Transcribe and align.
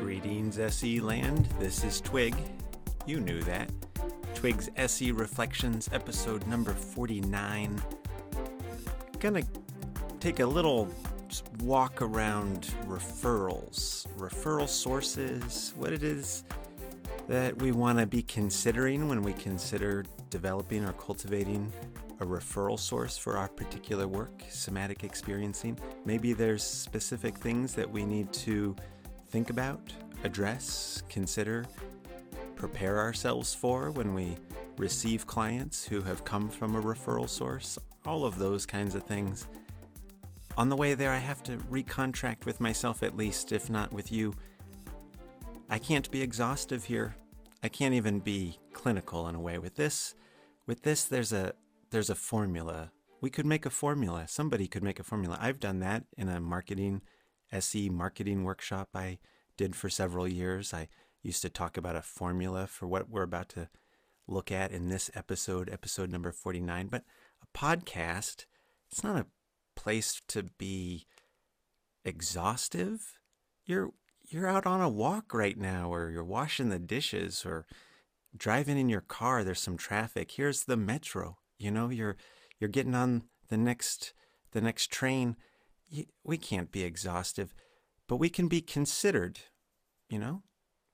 Greetings, 0.00 0.58
SE 0.58 1.00
Land. 1.00 1.46
This 1.58 1.84
is 1.84 2.00
Twig. 2.00 2.34
You 3.06 3.20
knew 3.20 3.42
that. 3.42 3.70
Twig's 4.34 4.68
SE 4.76 5.12
Reflections, 5.12 5.88
episode 5.92 6.46
number 6.46 6.72
49. 6.72 7.80
Gonna 9.18 9.42
take 10.20 10.40
a 10.40 10.46
little 10.46 10.88
walk 11.60 12.02
around 12.02 12.74
referrals, 12.86 14.06
referral 14.16 14.68
sources, 14.68 15.72
what 15.76 15.92
it 15.92 16.02
is 16.02 16.44
that 17.28 17.56
we 17.60 17.72
want 17.72 17.98
to 17.98 18.06
be 18.06 18.22
considering 18.22 19.08
when 19.08 19.22
we 19.22 19.32
consider 19.32 20.04
developing 20.30 20.84
or 20.84 20.92
cultivating 20.92 21.72
a 22.20 22.26
referral 22.26 22.78
source 22.78 23.18
for 23.18 23.36
our 23.36 23.48
particular 23.48 24.08
work, 24.08 24.42
somatic 24.48 25.04
experiencing. 25.04 25.78
Maybe 26.04 26.32
there's 26.32 26.62
specific 26.62 27.36
things 27.36 27.74
that 27.74 27.90
we 27.90 28.04
need 28.04 28.32
to 28.34 28.74
think 29.28 29.50
about, 29.50 29.92
address, 30.24 31.02
consider, 31.08 31.66
prepare 32.54 32.98
ourselves 32.98 33.54
for 33.54 33.90
when 33.90 34.14
we 34.14 34.36
receive 34.78 35.26
clients 35.26 35.84
who 35.84 36.00
have 36.02 36.24
come 36.24 36.48
from 36.48 36.74
a 36.74 36.82
referral 36.82 37.28
source, 37.28 37.78
all 38.04 38.24
of 38.24 38.38
those 38.38 38.66
kinds 38.66 38.94
of 38.94 39.02
things. 39.02 39.46
On 40.56 40.70
the 40.70 40.76
way 40.76 40.94
there, 40.94 41.12
I 41.12 41.18
have 41.18 41.42
to 41.44 41.58
recontract 41.70 42.46
with 42.46 42.60
myself 42.60 43.02
at 43.02 43.16
least, 43.16 43.52
if 43.52 43.68
not 43.68 43.92
with 43.92 44.10
you. 44.10 44.32
I 45.68 45.78
can't 45.78 46.10
be 46.10 46.22
exhaustive 46.22 46.84
here. 46.84 47.14
I 47.62 47.68
can't 47.68 47.94
even 47.94 48.20
be 48.20 48.58
clinical 48.72 49.28
in 49.28 49.34
a 49.34 49.40
way 49.40 49.58
with 49.58 49.74
this. 49.74 50.14
With 50.66 50.82
this, 50.82 51.04
there's 51.04 51.32
a 51.32 51.52
there's 51.96 52.10
a 52.10 52.14
formula. 52.14 52.92
We 53.22 53.30
could 53.30 53.46
make 53.46 53.64
a 53.64 53.70
formula. 53.70 54.26
Somebody 54.28 54.66
could 54.66 54.82
make 54.82 55.00
a 55.00 55.02
formula. 55.02 55.38
I've 55.40 55.58
done 55.58 55.80
that 55.80 56.04
in 56.18 56.28
a 56.28 56.42
marketing 56.42 57.00
SE 57.50 57.88
marketing 57.88 58.44
workshop 58.44 58.90
I 58.94 59.16
did 59.56 59.74
for 59.74 59.88
several 59.88 60.28
years. 60.28 60.74
I 60.74 60.88
used 61.22 61.40
to 61.40 61.48
talk 61.48 61.78
about 61.78 61.96
a 61.96 62.02
formula 62.02 62.66
for 62.66 62.86
what 62.86 63.08
we're 63.08 63.22
about 63.22 63.48
to 63.50 63.70
look 64.28 64.52
at 64.52 64.72
in 64.72 64.90
this 64.90 65.10
episode, 65.14 65.70
episode 65.70 66.10
number 66.10 66.32
49. 66.32 66.88
But 66.88 67.04
a 67.42 67.58
podcast, 67.58 68.44
it's 68.90 69.02
not 69.02 69.16
a 69.16 69.26
place 69.74 70.20
to 70.28 70.42
be 70.58 71.06
exhaustive. 72.04 73.18
You're 73.64 73.92
you're 74.22 74.48
out 74.48 74.66
on 74.66 74.82
a 74.82 74.90
walk 74.90 75.32
right 75.32 75.56
now 75.56 75.90
or 75.90 76.10
you're 76.10 76.22
washing 76.22 76.68
the 76.68 76.78
dishes 76.78 77.46
or 77.46 77.64
driving 78.36 78.76
in 78.76 78.90
your 78.90 79.00
car 79.00 79.42
there's 79.42 79.60
some 79.60 79.78
traffic 79.78 80.32
here's 80.32 80.64
the 80.64 80.76
metro 80.76 81.38
you 81.58 81.70
know 81.70 81.90
you're 81.90 82.16
you're 82.58 82.68
getting 82.68 82.94
on 82.94 83.22
the 83.48 83.56
next 83.56 84.12
the 84.52 84.60
next 84.60 84.90
train 84.90 85.36
we 86.24 86.36
can't 86.36 86.72
be 86.72 86.82
exhaustive 86.82 87.54
but 88.08 88.16
we 88.16 88.28
can 88.28 88.48
be 88.48 88.60
considered 88.60 89.40
you 90.08 90.18
know? 90.18 90.42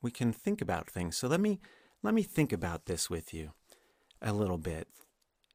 We 0.01 0.11
can 0.11 0.33
think 0.33 0.61
about 0.61 0.91
things. 0.91 1.17
So 1.17 1.29
let 1.29 1.41
me 1.41 1.61
let 2.03 2.15
me 2.15 2.23
think 2.23 2.53
about 2.53 2.87
this 2.87 3.09
with 3.09 3.33
you 3.33 3.53
a 4.21 4.33
little 4.33 4.59
bit. 4.59 4.89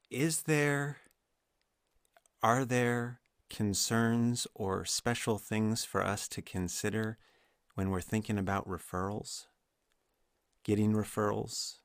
Is 0.10 0.44
there 0.44 0.98
are 2.42 2.64
there 2.64 3.20
concerns 3.50 4.48
or 4.54 4.86
special 4.86 5.38
things 5.38 5.84
for 5.84 6.04
us 6.04 6.28
to 6.30 6.42
consider 6.42 7.18
when 7.76 7.90
we're 7.90 8.02
thinking 8.02 8.38
about 8.38 8.68
referrals, 8.68 9.48
getting 10.64 10.94
referrals, 10.94 11.80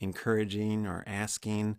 encouraging 0.00 0.86
or 0.86 1.02
asking 1.06 1.78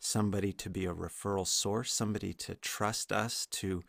somebody 0.00 0.52
to 0.54 0.70
be 0.70 0.86
a 0.86 0.94
referral 0.94 1.46
source, 1.46 1.92
somebody 1.92 2.32
to 2.32 2.54
trust 2.56 3.12
us 3.12 3.46
to 3.46 3.82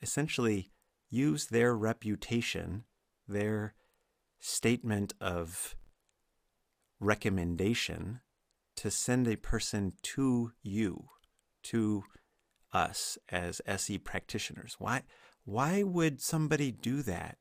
essentially 0.00 0.70
use 1.10 1.46
their 1.46 1.76
reputation, 1.76 2.84
their 3.28 3.74
statement 4.38 5.12
of 5.20 5.74
recommendation 7.00 8.20
to 8.76 8.90
send 8.90 9.26
a 9.28 9.36
person 9.36 9.92
to 10.02 10.52
you, 10.62 11.08
to 11.62 12.04
us 12.72 13.18
as 13.28 13.60
SE 13.66 13.98
practitioners. 13.98 14.76
Why 14.78 15.02
why 15.44 15.82
would 15.82 16.20
somebody 16.20 16.70
do 16.70 17.02
that? 17.02 17.38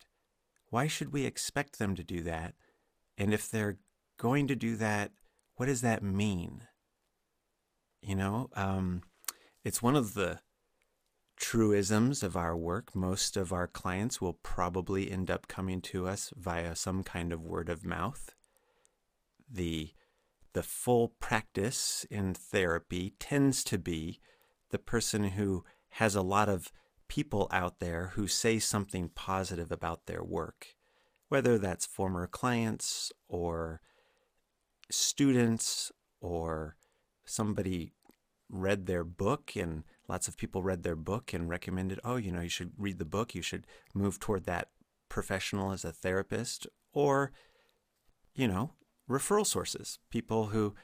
Why 0.69 0.87
should 0.87 1.13
we 1.13 1.25
expect 1.25 1.77
them 1.77 1.95
to 1.95 2.03
do 2.03 2.23
that? 2.23 2.55
And 3.17 3.33
if 3.33 3.49
they're 3.51 3.77
going 4.17 4.47
to 4.47 4.55
do 4.55 4.75
that, 4.77 5.11
what 5.55 5.67
does 5.67 5.81
that 5.81 6.01
mean? 6.01 6.63
You 8.01 8.15
know, 8.15 8.49
um, 8.55 9.03
it's 9.63 9.81
one 9.81 9.95
of 9.95 10.13
the 10.13 10.39
truisms 11.37 12.21
of 12.21 12.35
our 12.35 12.55
work. 12.55 12.95
Most 12.95 13.37
of 13.37 13.51
our 13.53 13.67
clients 13.67 14.21
will 14.21 14.33
probably 14.33 15.11
end 15.11 15.31
up 15.31 15.47
coming 15.47 15.81
to 15.81 16.07
us 16.07 16.33
via 16.35 16.75
some 16.75 17.03
kind 17.03 17.31
of 17.31 17.41
word 17.41 17.69
of 17.69 17.85
mouth. 17.85 18.35
The 19.49 19.93
the 20.53 20.63
full 20.63 21.09
practice 21.19 22.05
in 22.09 22.33
therapy 22.33 23.13
tends 23.19 23.63
to 23.63 23.77
be 23.77 24.19
the 24.71 24.79
person 24.79 25.23
who 25.23 25.63
has 25.89 26.15
a 26.15 26.23
lot 26.23 26.49
of 26.49 26.71
people 27.07 27.47
out 27.51 27.79
there 27.79 28.13
who 28.15 28.27
say 28.27 28.57
something 28.57 29.09
positive 29.09 29.71
about 29.71 30.05
their 30.05 30.23
work, 30.23 30.75
whether 31.27 31.57
that's 31.57 31.85
former 31.85 32.25
clients 32.25 33.11
or 33.27 33.81
students 34.89 35.91
or 36.19 36.75
somebody 37.29 37.93
read 38.49 38.85
their 38.85 39.03
book 39.03 39.51
and 39.55 39.83
lots 40.07 40.27
of 40.27 40.37
people 40.37 40.63
read 40.63 40.83
their 40.83 40.95
book 40.95 41.33
and 41.33 41.49
recommended, 41.49 41.99
oh, 42.03 42.15
you 42.15 42.31
know, 42.31 42.41
you 42.41 42.49
should 42.49 42.71
read 42.77 42.97
the 42.97 43.05
book, 43.05 43.35
you 43.35 43.41
should 43.41 43.65
move 43.93 44.19
toward 44.19 44.45
that 44.45 44.69
professional 45.07 45.71
as 45.71 45.85
a 45.85 45.91
therapist, 45.91 46.67
or, 46.93 47.31
you 48.35 48.47
know, 48.47 48.73
referral 49.09 49.45
sources, 49.45 49.99
people 50.09 50.47
who, 50.47 50.75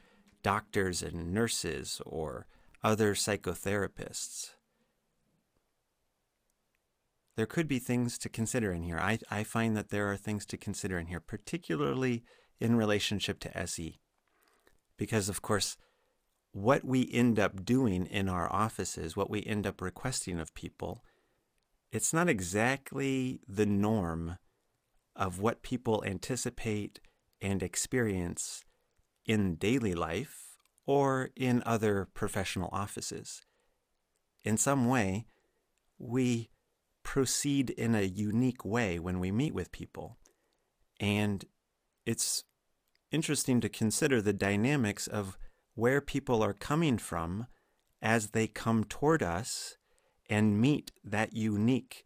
doctors 0.43 1.01
and 1.01 1.33
nurses 1.33 2.01
or 2.05 2.45
other 2.83 3.15
psychotherapists 3.15 4.51
there 7.35 7.45
could 7.45 7.67
be 7.67 7.79
things 7.79 8.17
to 8.17 8.29
consider 8.29 8.71
in 8.71 8.83
here. 8.83 8.97
I, 8.97 9.19
I 9.29 9.43
find 9.43 9.75
that 9.75 9.89
there 9.89 10.09
are 10.11 10.17
things 10.17 10.45
to 10.47 10.57
consider 10.57 10.97
in 10.97 11.07
here, 11.07 11.19
particularly 11.19 12.23
in 12.59 12.75
relationship 12.75 13.39
to 13.41 13.57
SE. 13.57 13.99
Because, 14.97 15.27
of 15.27 15.41
course, 15.41 15.75
what 16.55 16.85
we 16.85 17.09
end 17.11 17.37
up 17.37 17.65
doing 17.65 18.05
in 18.05 18.29
our 18.29 18.49
offices, 18.49 19.17
what 19.17 19.29
we 19.29 19.43
end 19.43 19.67
up 19.67 19.81
requesting 19.81 20.39
of 20.39 20.55
people, 20.55 21.03
it's 21.91 22.13
not 22.13 22.29
exactly 22.29 23.41
the 23.45 23.65
norm 23.65 24.37
of 25.17 25.41
what 25.41 25.61
people 25.61 26.01
anticipate 26.07 27.01
and 27.41 27.61
experience 27.61 28.63
in 29.25 29.55
daily 29.55 29.93
life 29.93 30.55
or 30.85 31.31
in 31.35 31.61
other 31.65 32.07
professional 32.13 32.69
offices. 32.71 33.41
In 34.45 34.55
some 34.55 34.87
way, 34.87 35.25
we 35.99 36.51
proceed 37.03 37.69
in 37.71 37.95
a 37.95 38.03
unique 38.03 38.63
way 38.63 38.97
when 38.97 39.19
we 39.19 39.29
meet 39.29 39.53
with 39.53 39.73
people. 39.73 40.15
And 41.01 41.43
it's 42.05 42.45
interesting 43.11 43.59
to 43.59 43.67
consider 43.67 44.21
the 44.21 44.31
dynamics 44.31 45.05
of 45.05 45.37
where 45.75 46.01
people 46.01 46.41
are 46.41 46.53
coming 46.53 46.97
from 46.97 47.47
as 48.01 48.29
they 48.29 48.47
come 48.47 48.83
toward 48.83 49.21
us 49.21 49.77
and 50.29 50.59
meet 50.59 50.91
that 51.03 51.33
unique 51.33 52.03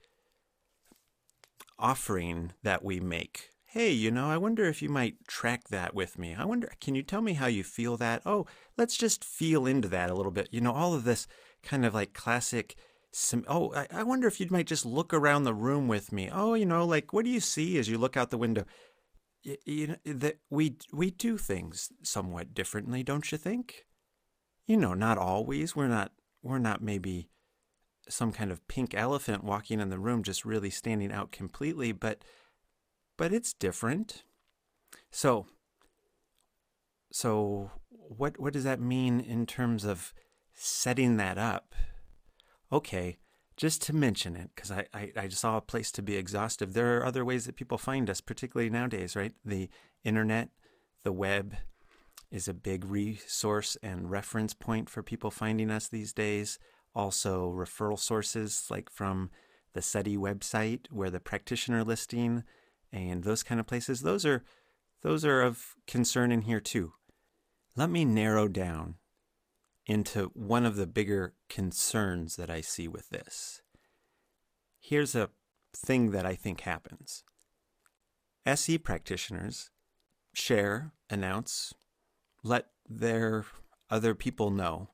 offering 1.78 2.52
that 2.64 2.84
we 2.84 3.00
make. 3.00 3.50
Hey, 3.66 3.92
you 3.92 4.10
know, 4.12 4.30
I 4.30 4.38
wonder 4.38 4.66
if 4.66 4.82
you 4.82 4.90
might 4.90 5.28
track 5.28 5.70
that 5.70 5.94
with 5.94 6.18
me. 6.18 6.36
I 6.36 6.44
wonder, 6.44 6.72
can 6.82 6.96
you 6.96 7.04
tell 7.04 7.22
me 7.22 7.34
how 7.34 7.46
you 7.46 7.64
feel 7.64 7.98
that? 7.98 8.24
Oh, 8.26 8.48
let's 8.78 8.98
just 8.98 9.24
feel 9.24 9.68
into 9.68 9.88
that 9.90 10.10
a 10.10 10.16
little 10.16 10.32
bit. 10.32 10.50
You 10.52 10.60
know, 10.60 10.74
all 10.74 10.96
of 10.96 11.04
this 11.04 11.28
kind 11.64 11.86
of 11.86 11.94
like 11.94 12.14
classic 12.14 12.76
oh 13.48 13.74
I, 13.74 13.88
I 13.92 14.04
wonder 14.04 14.28
if 14.28 14.40
you 14.40 14.48
might 14.52 14.68
just 14.68 14.86
look 14.86 15.14
around 15.14 15.44
the 15.44 15.54
room 15.54 15.88
with 15.88 16.12
me 16.12 16.30
oh 16.32 16.54
you 16.54 16.66
know 16.66 16.86
like 16.86 17.12
what 17.12 17.26
do 17.26 17.32
you 17.32 17.40
see 17.40 17.80
as 17.80 17.90
you 17.90 17.98
look 17.98 18.16
out 18.16 18.30
the 18.30 18.38
window 18.38 18.66
you, 19.44 19.88
know 19.88 19.96
that 20.06 20.38
we 20.50 20.76
we 20.92 21.12
do 21.12 21.38
things 21.38 21.92
somewhat 22.04 22.54
differently 22.54 23.04
don't 23.04 23.32
you 23.32 23.38
think? 23.38 23.86
You 24.66 24.78
know 24.78 24.94
not 24.94 25.18
always. 25.18 25.76
We're 25.76 25.88
not 25.88 26.12
we're 26.42 26.60
not 26.60 26.82
maybe 26.82 27.30
some 28.08 28.32
kind 28.32 28.52
of 28.52 28.68
pink 28.68 28.94
elephant 28.96 29.44
walking 29.44 29.80
in 29.80 29.90
the 29.90 30.00
room 30.00 30.24
just 30.24 30.44
really 30.46 30.70
standing 30.70 31.12
out 31.12 31.32
completely 31.32 31.92
but 31.92 32.24
but 33.18 33.34
it's 33.34 33.54
different. 33.54 34.24
So 35.12 35.46
so 37.12 37.72
what 37.90 38.40
what 38.40 38.54
does 38.54 38.64
that 38.64 38.80
mean 38.80 39.20
in 39.20 39.46
terms 39.46 39.86
of 39.86 40.14
setting 40.54 41.18
that 41.18 41.38
up? 41.38 41.74
Okay, 42.72 43.18
just 43.60 43.82
to 43.82 43.94
mention 43.94 44.38
it, 44.38 44.50
because 44.56 44.72
I, 44.72 44.86
I, 44.94 45.12
I 45.18 45.28
saw 45.28 45.58
a 45.58 45.62
place 45.62 45.92
to 45.92 46.02
be 46.02 46.16
exhaustive, 46.16 46.74
there 46.74 46.98
are 46.98 47.06
other 47.06 47.26
ways 47.26 47.46
that 47.46 47.58
people 47.58 47.78
find 47.78 48.10
us, 48.10 48.22
particularly 48.22 48.70
nowadays, 48.70 49.18
right? 49.18 49.34
The 49.44 49.70
internet, 50.06 50.48
the 51.04 51.12
web 51.12 51.58
is 52.32 52.48
a 52.48 52.54
big 52.54 52.86
resource 52.86 53.76
and 53.84 54.10
reference 54.10 54.54
point 54.54 54.90
for 54.90 55.04
people 55.04 55.30
finding 55.30 55.70
us 55.70 55.90
these 55.90 56.14
days. 56.14 56.58
also 56.96 57.52
referral 57.52 58.00
sources 58.00 58.68
like 58.70 58.90
from 58.90 59.30
the 59.74 59.82
SETI 59.82 60.18
website 60.18 60.88
where 60.90 61.10
the 61.10 61.20
practitioner 61.20 61.84
listing 61.84 62.44
and 62.92 63.24
those 63.24 63.44
kind 63.44 63.60
of 63.60 63.68
places. 63.68 64.02
Those 64.02 64.26
are 64.26 64.44
those 65.02 65.24
are 65.24 65.42
of 65.42 65.76
concern 65.88 66.32
in 66.32 66.42
here 66.42 66.60
too. 66.60 66.94
Let 67.76 67.90
me 67.90 68.04
narrow 68.04 68.48
down 68.48 68.96
into 69.90 70.30
one 70.36 70.68
of 70.68 70.76
the 70.76 70.86
bigger 70.86 71.34
concerns 71.50 72.36
that 72.36 72.48
I 72.48 72.62
see 72.62 72.88
with 72.88 73.10
this. 73.10 73.64
Here's 74.80 75.16
a 75.16 75.32
thing 75.76 76.12
that 76.12 76.28
I 76.28 76.36
think 76.36 76.62
happens. 76.62 77.24
SE 78.46 78.78
practitioners 78.78 79.72
share, 80.32 80.94
announce, 81.10 81.74
let 82.44 82.68
their 82.88 83.46
other 83.90 84.14
people 84.14 84.52
know 84.52 84.90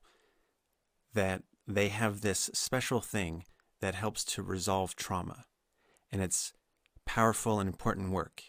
that 1.12 1.42
they 1.68 1.88
have 1.88 2.22
this 2.22 2.48
special 2.54 3.02
thing 3.02 3.44
that 3.82 3.94
helps 3.94 4.24
to 4.24 4.42
resolve 4.42 4.96
trauma. 4.96 5.44
And 6.10 6.22
it's 6.22 6.54
powerful 7.04 7.60
and 7.60 7.68
important 7.68 8.12
work. 8.12 8.42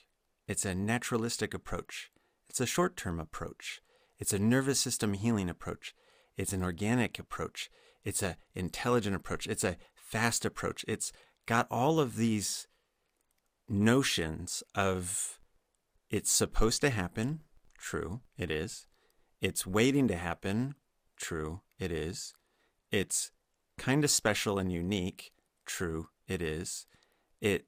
It's 0.48 0.64
a 0.64 0.74
naturalistic 0.74 1.54
approach. 1.54 2.10
It's 2.48 2.62
a 2.62 2.66
short 2.66 2.96
term 2.96 3.20
approach. 3.20 3.82
It's 4.18 4.32
a 4.32 4.40
nervous 4.40 4.80
system 4.80 5.12
healing 5.12 5.50
approach. 5.50 5.94
It's 6.38 6.54
an 6.54 6.64
organic 6.64 7.20
approach. 7.20 7.70
It's 8.04 8.22
an 8.22 8.36
intelligent 8.54 9.16
approach. 9.16 9.48
It's 9.48 9.64
a 9.64 9.78
fast 9.96 10.46
approach. 10.46 10.86
It's 10.88 11.12
got 11.46 11.68
all 11.72 12.00
of 12.00 12.16
these 12.16 12.68
notions 13.68 14.64
of 14.76 15.40
it's 16.10 16.32
supposed 16.32 16.82
to 16.82 16.90
happen. 16.90 17.42
True, 17.78 18.22
it 18.38 18.50
is. 18.50 18.88
It's 19.42 19.68
waiting 19.68 20.08
to 20.08 20.16
happen. 20.16 20.76
True, 21.18 21.62
it 21.80 21.92
is. 21.92 22.34
It's 22.92 23.32
kind 23.78 24.04
of 24.04 24.10
special 24.10 24.58
and 24.58 24.72
unique. 24.72 25.32
True, 25.66 26.10
it 26.28 26.42
is. 26.42 26.86
It 27.42 27.66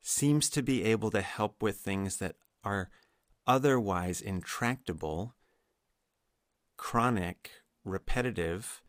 seems 0.00 0.48
to 0.50 0.62
be 0.62 0.84
able 0.84 1.10
to 1.10 1.20
help 1.20 1.62
with 1.62 1.76
things 1.76 2.18
that 2.18 2.36
are 2.64 2.90
otherwise 3.46 4.20
intractable, 4.20 5.34
chronic, 6.76 7.50
repetitive. 7.84 8.82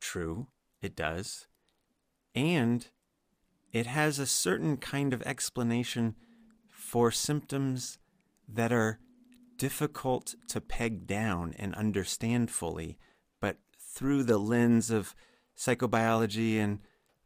True, 0.00 0.48
it 0.80 0.96
does. 0.96 1.46
And 2.34 2.86
it 3.72 3.86
has 3.86 4.18
a 4.18 4.26
certain 4.26 4.76
kind 4.76 5.12
of 5.12 5.22
explanation 5.22 6.14
for 6.68 7.10
symptoms 7.10 7.98
that 8.48 8.72
are 8.72 9.00
difficult 9.56 10.34
to 10.48 10.60
peg 10.60 11.06
down 11.06 11.54
and 11.58 11.74
understand 11.74 12.50
fully, 12.50 12.98
but 13.40 13.56
through 13.78 14.24
the 14.24 14.38
lens 14.38 14.90
of 14.90 15.14
psychobiology 15.56 16.56
and 16.58 16.80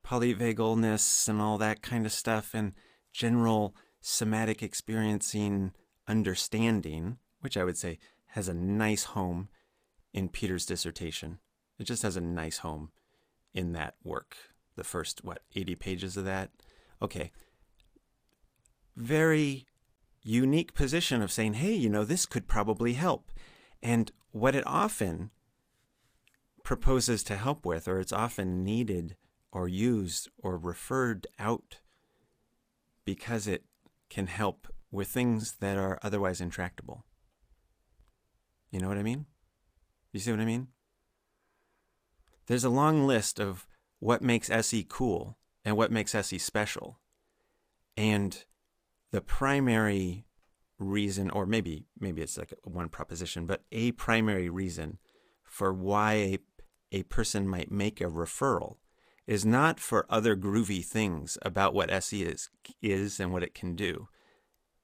polyvagalness 0.05 1.29
and 1.29 1.41
all 1.41 1.59
that 1.59 1.83
kind 1.83 2.07
of 2.07 2.13
stuff 2.13 2.55
and 2.55 2.73
general 3.13 3.75
somatic 4.01 4.63
experiencing 4.63 5.73
understanding, 6.07 7.19
which 7.41 7.57
I 7.57 7.65
would 7.65 7.77
say 7.77 7.99
has 8.29 8.49
a 8.49 8.55
nice 8.55 9.05
home 9.05 9.49
in 10.13 10.29
Peter's 10.29 10.67
dissertation. 10.67 11.39
It 11.79 11.85
just 11.85 12.03
has 12.03 12.17
a 12.17 12.21
nice 12.21 12.59
home 12.59 12.91
in 13.55 13.73
that 13.73 13.95
work. 14.03 14.37
The 14.77 14.85
first, 14.85 15.25
what, 15.25 15.43
80 15.55 15.75
pages 15.77 16.17
of 16.17 16.25
that? 16.25 16.51
Okay. 17.01 17.31
Very 18.97 19.67
unique 20.23 20.75
position 20.75 21.23
of 21.23 21.33
saying, 21.33 21.55
hey, 21.55 21.73
you 21.73 21.89
know, 21.89 22.05
this 22.05 22.27
could 22.27 22.49
probably 22.49 22.95
help. 22.95 23.31
And 23.83 24.11
what 24.33 24.55
it 24.55 24.67
often 24.67 25.31
proposes 26.63 27.23
to 27.25 27.37
help 27.37 27.65
with, 27.65 27.89
or 27.89 27.99
it's 27.99 28.13
often 28.13 28.65
needed 28.65 29.17
or 29.53 29.69
used 29.69 30.29
or 30.39 30.59
referred 30.59 31.27
out 31.39 31.79
because 33.05 33.47
it 33.47 33.65
can 34.11 34.27
help 34.27 34.69
with 34.91 35.09
things 35.09 35.57
that 35.61 35.79
are 35.79 35.99
otherwise 36.03 36.41
intractable. 36.41 37.05
You 38.71 38.81
know 38.81 38.89
what 38.89 38.99
I 38.99 39.03
mean? 39.03 39.27
You 40.13 40.21
see 40.21 40.31
what 40.31 40.41
I 40.41 40.45
mean? 40.45 40.69
There's 42.47 42.65
a 42.65 42.71
long 42.71 43.07
list 43.07 43.39
of 43.39 43.67
what 43.99 44.23
makes 44.23 44.51
SE 44.51 44.87
cool 44.89 45.39
and 45.65 45.77
what 45.77 45.93
makes 45.93 46.15
SE 46.15 46.39
special. 46.39 46.99
And 47.97 48.45
the 49.11 49.21
primary 49.21 50.25
reason, 50.79 51.31
or 51.31 51.47
maybe 51.47 51.87
maybe 51.99 52.23
it's 52.23 52.39
like 52.39 52.55
one 52.65 52.89
proposition, 52.89 53.47
but 53.47 53.65
a 53.73 53.93
primary 53.93 54.49
reason 54.49 54.99
for 55.43 55.73
why 55.73 56.13
a, 56.13 56.39
a 56.93 57.03
person 57.05 57.49
might 57.49 57.71
make 57.71 58.01
a 58.01 58.05
referral 58.05 58.77
is 59.27 59.45
not 59.45 59.79
for 59.79 60.07
other 60.09 60.35
groovy 60.35 60.83
things 60.83 61.37
about 61.43 61.75
what 61.75 61.91
SE 61.91 62.23
is, 62.23 62.49
is 62.81 63.21
and 63.21 63.33
what 63.33 63.43
it 63.43 63.55
can 63.55 63.75
do. 63.75 64.09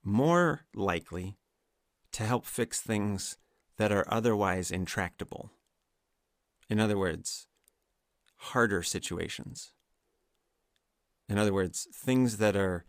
More 0.03 0.67
likely 0.75 1.39
to 2.13 2.25
help 2.25 2.45
fix 2.45 2.81
things 2.81 3.39
that 3.77 3.93
are 3.93 4.05
otherwise 4.09 4.71
intractable. 4.71 5.51
In 6.69 6.81
other 6.81 6.97
words, 6.97 7.47
harder 8.37 8.83
situations. 8.83 9.73
In 11.29 11.39
other 11.39 11.53
words, 11.53 11.89
things 11.95 12.37
that 12.39 12.57
are 12.57 12.85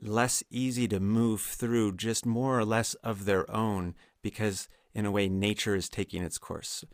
less 0.00 0.42
easy 0.50 0.88
to 0.88 1.00
move 1.00 1.40
through 1.40 1.96
just 1.96 2.26
more 2.26 2.58
or 2.58 2.64
less 2.64 2.94
of 2.94 3.24
their 3.24 3.50
own 3.50 3.94
because 4.22 4.68
in 4.92 5.06
a 5.06 5.10
way 5.10 5.28
nature 5.28 5.74
is 5.74 5.88
taking 5.88 6.22
its 6.22 6.38
course. 6.38 6.84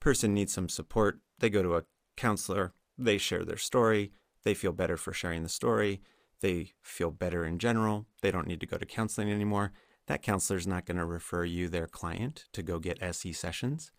Person 0.00 0.34
needs 0.34 0.52
some 0.52 0.68
support. 0.68 1.20
They 1.38 1.50
go 1.50 1.62
to 1.62 1.76
a 1.76 1.84
counselor. 2.16 2.72
They 2.98 3.18
share 3.18 3.44
their 3.44 3.56
story. 3.56 4.12
They 4.42 4.54
feel 4.54 4.72
better 4.72 4.96
for 4.96 5.12
sharing 5.12 5.42
the 5.42 5.48
story. 5.48 6.02
They 6.40 6.72
feel 6.82 7.10
better 7.10 7.44
in 7.44 7.58
general. 7.58 8.06
They 8.20 8.30
don't 8.30 8.46
need 8.46 8.60
to 8.60 8.66
go 8.66 8.76
to 8.76 8.84
counseling 8.84 9.30
anymore 9.30 9.72
that 10.06 10.22
counselor 10.22 10.58
is 10.58 10.66
not 10.66 10.86
going 10.86 10.96
to 10.96 11.04
refer 11.04 11.44
you 11.44 11.68
their 11.68 11.86
client 11.86 12.44
to 12.52 12.62
go 12.62 12.78
get 12.78 12.98
se 13.14 13.32
sessions 13.32 13.92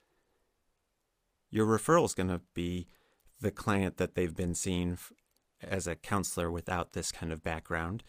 your 1.49 1.65
referral 1.65 2.05
is 2.05 2.13
going 2.13 2.29
to 2.29 2.41
be 2.53 2.87
the 3.39 3.51
client 3.51 3.97
that 3.97 4.15
they've 4.15 4.35
been 4.35 4.55
seeing 4.55 4.97
as 5.61 5.87
a 5.87 5.95
counselor 5.95 6.51
without 6.51 6.93
this 6.93 7.11
kind 7.11 7.31
of 7.31 7.43
background 7.43 8.03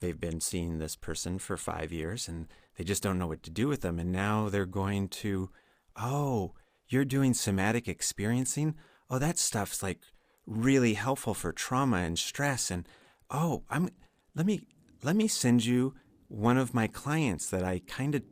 they've 0.00 0.20
been 0.20 0.40
seeing 0.40 0.78
this 0.78 0.96
person 0.96 1.38
for 1.38 1.56
five 1.56 1.92
years 1.92 2.28
and 2.28 2.46
they 2.76 2.84
just 2.84 3.02
don't 3.02 3.18
know 3.18 3.26
what 3.26 3.42
to 3.42 3.50
do 3.50 3.68
with 3.68 3.80
them. 3.80 3.98
And 3.98 4.12
now 4.12 4.48
they're 4.48 4.66
going 4.66 5.08
to, 5.08 5.50
oh, 5.96 6.54
you're 6.88 7.04
doing 7.04 7.34
somatic 7.34 7.88
experiencing? 7.88 8.76
Oh, 9.10 9.18
that 9.18 9.38
stuff's 9.38 9.82
like 9.82 10.00
really 10.46 10.94
helpful 10.94 11.34
for 11.34 11.52
trauma 11.52 11.98
and 11.98 12.18
stress. 12.18 12.70
And 12.70 12.88
oh, 13.30 13.64
I'm, 13.68 13.90
let 14.34 14.46
me, 14.46 14.60
let 15.02 15.16
me 15.16 15.28
send 15.28 15.64
you 15.64 15.94
one 16.28 16.58
of 16.58 16.74
my 16.74 16.86
clients 16.86 17.48
that 17.50 17.64
I 17.64 17.80
kind 17.86 18.14
of 18.14 18.22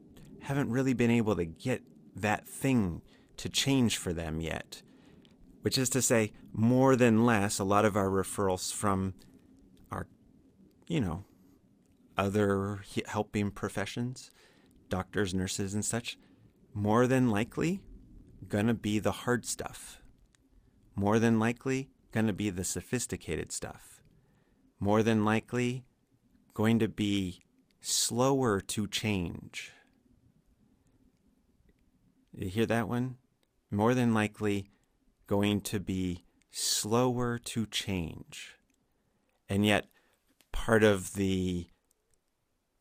haven't 0.43 0.71
really 0.71 0.95
been 0.95 1.11
able 1.11 1.35
to 1.37 1.45
get 1.45 1.83
that 2.15 2.47
thing 2.47 3.03
to 3.39 3.49
change 3.49 3.97
for 3.97 4.13
them 4.13 4.41
yet. 4.41 4.83
Which 5.63 5.77
is 5.77 5.89
to 5.91 6.03
say, 6.03 6.33
more 6.53 6.95
than 6.95 7.27
less, 7.27 7.59
a 7.59 7.65
lot 7.65 7.85
of 7.85 7.97
our 7.97 8.09
referrals 8.09 8.73
from 8.73 9.15
our, 9.91 10.07
you 10.87 11.01
know, 11.01 11.25
other 12.17 12.83
helping 13.07 13.51
professions, 13.51 14.31
doctors, 14.89 15.35
nurses, 15.35 15.75
and 15.75 15.85
such, 15.85 16.17
more 16.73 17.07
than 17.07 17.31
likely 17.31 17.83
gonna 18.49 18.75
be 18.75 18.99
the 18.99 19.13
hard 19.13 19.45
stuff. 19.45 20.01
More 20.95 21.19
than 21.19 21.39
likely 21.39 21.91
gonna 22.13 22.33
be 22.33 22.51
the 22.51 22.65
sophisticated 22.65 23.51
stuff. 23.51 24.03
More 24.79 25.03
than 25.03 25.25
likely 25.25 25.85
going 26.55 26.79
to 26.79 26.89
be 26.89 27.43
slower 27.87 28.61
to 28.61 28.87
change. 28.89 29.73
You 32.33 32.49
hear 32.49 32.67
that 32.67 32.89
one? 32.89 33.17
More 33.71 33.95
than 33.95 34.13
likely 34.13 34.67
going 35.27 35.61
to 35.63 35.81
be 35.81 36.25
slower 36.51 37.39
to 37.39 37.67
change. 37.67 38.57
And 39.49 39.65
yet, 39.65 39.87
part 40.53 40.83
of 40.83 41.15
the 41.15 41.69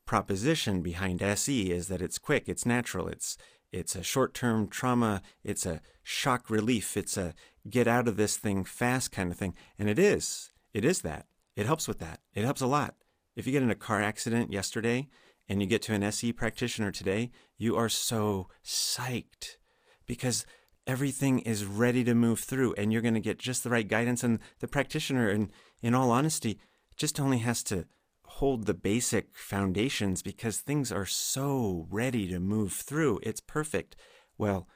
proposition 0.05 0.81
behind 0.81 1.21
SE 1.21 1.71
is 1.71 1.87
that 1.87 2.01
it's 2.01 2.17
quick, 2.17 2.45
it's 2.47 2.65
natural, 2.65 3.07
it's 3.07 3.37
it's 3.71 3.95
a 3.95 4.03
short-term 4.03 4.69
trauma, 4.69 5.21
it's 5.43 5.65
a 5.65 5.81
shock 6.01 6.49
relief, 6.49 6.95
it's 6.95 7.17
a 7.17 7.33
get 7.69 7.87
out 7.87 8.07
of 8.07 8.15
this 8.15 8.37
thing 8.37 8.63
fast 8.63 9.11
kind 9.11 9.31
of 9.31 9.37
thing. 9.37 9.53
And 9.77 9.89
it 9.89 9.99
is. 9.99 10.51
It 10.73 10.85
is 10.85 11.01
that. 11.01 11.25
It 11.55 11.65
helps 11.65 11.87
with 11.87 11.99
that. 11.99 12.21
It 12.33 12.45
helps 12.45 12.61
a 12.61 12.67
lot. 12.67 12.95
If 13.35 13.45
you 13.45 13.51
get 13.51 13.63
in 13.63 13.69
a 13.69 13.75
car 13.75 14.01
accident 14.01 14.51
yesterday 14.51 15.09
and 15.49 15.61
you 15.61 15.67
get 15.67 15.81
to 15.83 15.93
an 15.93 16.03
SE 16.03 16.31
practitioner 16.33 16.91
today, 16.91 17.31
you 17.57 17.75
are 17.75 17.89
so 17.89 18.47
psyched 18.63 19.57
because 20.05 20.45
everything 20.87 21.39
is 21.39 21.65
ready 21.65 22.03
to 22.03 22.15
move 22.15 22.39
through 22.39 22.73
and 22.77 22.93
you're 22.93 23.01
going 23.01 23.13
to 23.13 23.19
get 23.19 23.39
just 23.39 23.63
the 23.63 23.69
right 23.69 23.87
guidance 23.87 24.23
and 24.23 24.39
the 24.59 24.67
practitioner 24.67 25.29
and 25.29 25.51
in 25.81 25.93
all 25.93 26.11
honesty 26.11 26.59
just 26.95 27.19
only 27.19 27.39
has 27.39 27.63
to 27.63 27.85
hold 28.23 28.65
the 28.65 28.73
basic 28.73 29.35
foundations 29.35 30.21
because 30.21 30.57
things 30.57 30.91
are 30.91 31.05
so 31.05 31.87
ready 31.89 32.27
to 32.27 32.39
move 32.39 32.73
through. 32.73 33.19
It's 33.23 33.41
perfect. 33.41 33.95
Well, 34.37 34.67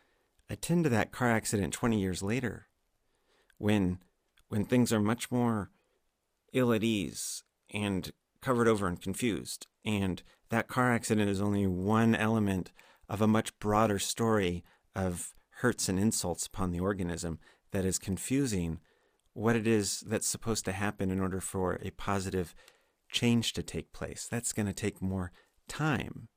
attend 0.50 0.84
to 0.84 0.90
that 0.90 1.12
car 1.12 1.30
accident 1.30 1.74
20 1.74 2.00
years 2.00 2.22
later 2.24 2.68
when 3.58 4.00
when 4.48 4.66
things 4.66 4.92
are 4.92 5.00
much 5.00 5.30
more 5.30 5.70
ill 6.54 6.74
at 6.74 6.84
ease 6.84 7.44
and 7.72 8.12
covered 8.42 8.68
over 8.68 8.88
and 8.88 9.02
confused. 9.02 9.68
And 9.86 10.22
that 10.50 10.68
car 10.68 10.92
accident 10.92 11.30
is 11.30 11.42
only 11.42 11.68
one 11.68 12.16
element 12.16 12.72
of 13.08 13.22
a 13.22 13.28
much 13.28 13.58
broader 13.60 14.00
story 14.00 14.64
of 14.96 15.34
hurts 15.60 15.90
and 15.90 16.00
insults 16.00 16.48
upon 16.48 16.72
the 16.72 16.80
organism 16.80 17.40
that 17.72 17.86
is 17.86 18.00
confusing 18.00 18.80
what 19.34 19.56
it 19.56 19.68
is 19.68 20.02
that's 20.02 20.28
supposed 20.28 20.66
to 20.66 20.72
happen 20.72 21.12
in 21.12 21.20
order 21.20 21.40
for 21.40 21.80
a 21.84 21.92
positive 21.92 22.56
change 23.10 23.54
to 23.54 23.64
take 23.64 23.94
place. 23.94 24.28
That's 24.30 24.54
going 24.54 24.66
to 24.68 24.74
take 24.74 25.02
more 25.02 25.32
time. 25.68 26.28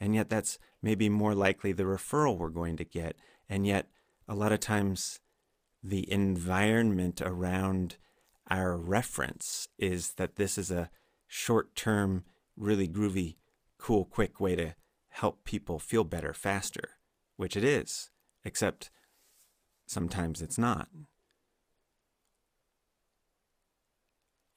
And 0.00 0.14
yet, 0.14 0.28
that's 0.28 0.58
maybe 0.82 1.08
more 1.08 1.34
likely 1.34 1.72
the 1.72 1.84
referral 1.84 2.38
we're 2.38 2.50
going 2.50 2.76
to 2.76 2.84
get. 2.84 3.16
And 3.48 3.66
yet, 3.66 3.86
a 4.28 4.34
lot 4.34 4.52
of 4.52 4.60
times, 4.60 5.20
the 5.82 6.10
environment 6.10 7.20
around 7.20 7.96
our 8.50 8.76
reference 8.76 9.68
is 9.78 10.14
that 10.14 10.36
this 10.36 10.56
is 10.56 10.70
a 10.70 10.90
short 11.28 11.76
term, 11.76 12.24
really 12.56 12.88
groovy, 12.88 13.36
cool, 13.78 14.04
quick 14.04 14.40
way 14.40 14.56
to 14.56 14.74
help 15.10 15.44
people 15.44 15.78
feel 15.78 16.04
better 16.04 16.32
faster, 16.32 16.90
which 17.36 17.56
it 17.56 17.62
is, 17.62 18.10
except 18.44 18.90
sometimes 19.86 20.42
it's 20.42 20.58
not. 20.58 20.88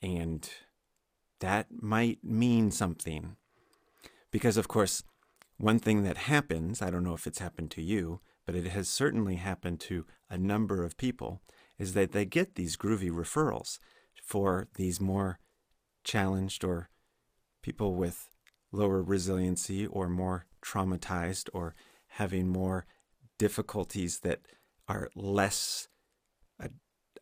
And 0.01 0.49
that 1.39 1.67
might 1.81 2.23
mean 2.23 2.71
something. 2.71 3.35
Because, 4.31 4.57
of 4.57 4.67
course, 4.67 5.03
one 5.57 5.77
thing 5.77 6.03
that 6.03 6.17
happens, 6.17 6.81
I 6.81 6.89
don't 6.89 7.03
know 7.03 7.13
if 7.13 7.27
it's 7.27 7.39
happened 7.39 7.69
to 7.71 7.81
you, 7.81 8.21
but 8.45 8.55
it 8.55 8.67
has 8.67 8.89
certainly 8.89 9.35
happened 9.35 9.79
to 9.81 10.05
a 10.29 10.37
number 10.37 10.83
of 10.83 10.97
people, 10.97 11.41
is 11.77 11.93
that 11.93 12.13
they 12.13 12.25
get 12.25 12.55
these 12.55 12.77
groovy 12.77 13.11
referrals 13.11 13.77
for 14.23 14.67
these 14.75 14.99
more 14.99 15.39
challenged 16.03 16.63
or 16.63 16.89
people 17.61 17.95
with 17.95 18.29
lower 18.71 19.01
resiliency 19.01 19.85
or 19.85 20.07
more 20.09 20.45
traumatized 20.63 21.49
or 21.53 21.75
having 22.07 22.47
more 22.47 22.85
difficulties 23.37 24.19
that 24.19 24.41
are 24.87 25.09
less 25.15 25.87